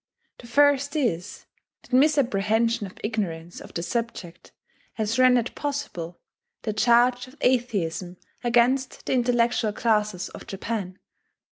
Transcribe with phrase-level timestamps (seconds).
[0.39, 1.45] The first is
[1.83, 4.51] that misapprehension or ignorance of the subject
[4.93, 6.19] has rendered possible
[6.63, 10.97] the charge of atheism against the intellectual classes of Japan.